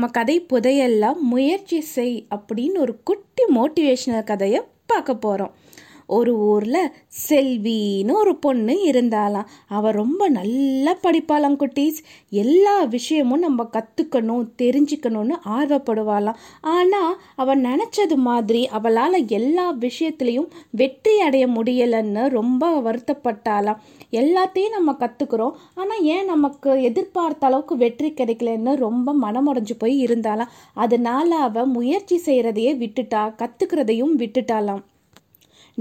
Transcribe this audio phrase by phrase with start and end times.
[0.00, 5.50] நம்ம கதை புதையெல்லாம் முயற்சி செய் அப்படின்னு ஒரு குட்டி மோட்டிவேஷனல் கதையை பார்க்க போகிறோம்
[6.16, 6.90] ஒரு ஊரில்
[7.28, 11.98] செல்வின்னு ஒரு பொண்ணு இருந்தாலாம் அவள் ரொம்ப நல்லா படிப்பாளாம் குட்டீஸ்.
[12.42, 16.38] எல்லா விஷயமும் நம்ம கற்றுக்கணும் தெரிஞ்சுக்கணும்னு ஆர்வப்படுவாளாம்.
[16.74, 20.50] ஆனால் அவள் நினச்சது மாதிரி அவளால் எல்லா விஷயத்துலேயும்
[20.80, 23.80] வெற்றி அடைய முடியலைன்னு ரொம்ப வருத்தப்பட்டாளாம்.
[24.20, 30.54] எல்லாத்தையும் நம்ம கற்றுக்குறோம் ஆனால் ஏன் நமக்கு எதிர்பார்த்த அளவுக்கு வெற்றி கிடைக்கலன்னு ரொம்ப மனமுடைஞ்சு போய் இருந்தாலாம்
[30.84, 34.82] அதனால அவள் முயற்சி செய்கிறதையே விட்டுட்டா கற்றுக்கிறதையும் விட்டுட்டாலாம்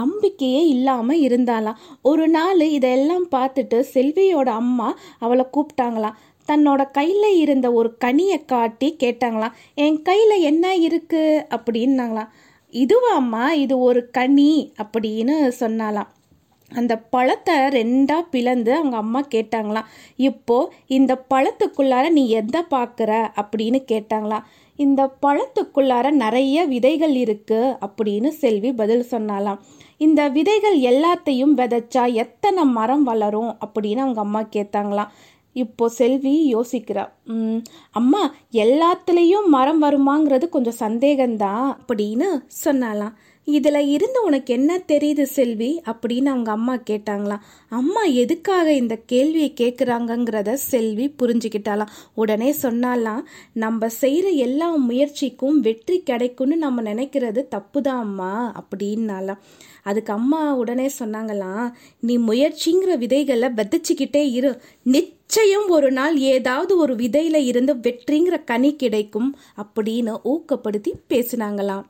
[0.00, 6.18] நம்பிக்கையே இல்லாமல் இருந்தாலாம் ஒரு நாள் இதெல்லாம் பார்த்துட்டு செல்வியோட அம்மா அவளை கூப்பிட்டாங்களாம்.
[6.48, 9.56] தன்னோட கையில் இருந்த ஒரு கனியை காட்டி கேட்டாங்களாம்.
[9.74, 12.32] என் கையில் என்ன இருக்குது அப்படின்னாங்களாம்.
[12.74, 16.10] இதுவாம்மா இது ஒரு கனி அப்படின்னு சொன்னாலாம்
[16.70, 19.88] அந்த பழத்தை ரெண்டாக பிளந்து அவங்க அம்மா கேட்டாங்களாம்.
[20.28, 23.10] இப்போது இந்த பழத்துக்குள்ளார நீ எதை பார்க்குற?
[23.40, 24.46] அப்படின்னு கேட்டாங்களாம்.
[24.82, 29.60] இந்த பழத்துக்குள்ளார நிறைய விதைகள் இருக்கு அப்படின்னு செல்வி பதில் சொன்னாலாம்
[30.00, 35.12] இந்த விதைகள் எல்லாத்தையும் விதைச்சா எத்தனை மரம் வளரும் அப்படின்னு அவங்க அம்மா கேட்டாங்களாம்.
[35.56, 37.02] இப்போ செல்வி யோசிக்கிறா
[37.32, 37.58] "ம்,
[37.92, 38.22] அம்மா
[38.62, 42.28] எல்லாத்துலேயும் மரம் வருமாங்கிறது கொஞ்சம் சந்தேகம்தான் அப்படின்னு
[42.62, 45.82] சொன்னாலாம் இதில் இருந்து உனக்கு என்ன தெரியுது செல்வி?
[45.86, 54.28] அப்படின்னு அவங்க அம்மா கேட்டாங்களாம் அம்மா எதுக்காக இந்த கேள்வியை கேட்குறாங்கங்கிறத செல்வி புரிஞ்சுக்கிட்டாலாம் உடனே சொன்னாலாம் நம்ம செய்கிற
[54.28, 59.38] எல்லா முயற்சிக்கும் வெற்றி கிடைக்கும்னு நம்ம நினைக்கிறது தப்புதான் அம்மா அப்படின்னாலாம்
[59.82, 64.60] அதுக்கு அம்மா உடனே சொன்னாங்களாம் நீ முயற்சிங்கிற விதைகளை விதைச்சிக்கிட்டே இரு.
[64.82, 71.82] நிச்சயம் ஒரு நாள் ஏதாவது ஒரு விதையில இருந்து வெற்றிங்கிற கனி கிடைக்கும் அப்படின்னு ஊக்கப்படுத்தி பேசினாங்களாம்.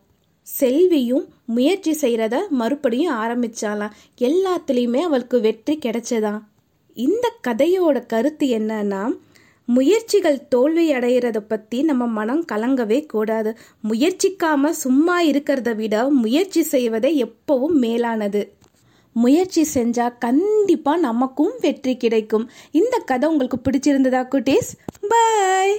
[0.47, 6.33] செல்வியும் முயற்சி செய்கிறத மறுபடியும் ஆரம்பித்தாலாம் எல்லாத்துலேயுமே அவளுக்கு வெற்றி கிடைச்சதா?
[6.97, 9.03] இந்த கதையோட கருத்து என்னன்னா
[9.69, 13.51] முயற்சிகள் தோல்வி அடைகிறத பற்றி நம்ம மனம் கலங்கவே கூடாது.
[13.89, 18.43] முயற்சிக்காமல் சும்மா இருக்கிறத விட முயற்சி செய்வதே எப்பவும் மேலானது.
[19.16, 22.49] முயற்சி செஞ்சால் கண்டிப்பாக நமக்கும் வெற்றி கிடைக்கும்.
[22.72, 24.71] இந்த கதை உங்களுக்கு பிடிச்சிருந்ததா குட்டீஸ்?
[25.09, 25.75] பாய்